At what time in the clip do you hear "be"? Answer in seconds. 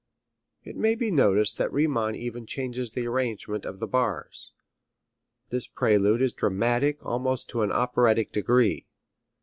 0.95-1.11